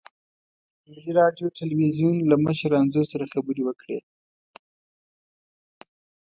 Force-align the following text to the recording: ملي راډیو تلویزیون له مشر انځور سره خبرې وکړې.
ملي 0.89 1.11
راډیو 1.19 1.47
تلویزیون 1.59 2.15
له 2.29 2.35
مشر 2.45 2.69
انځور 2.79 3.05
سره 3.13 3.25
خبرې 3.33 3.61
وکړې. 3.65 3.99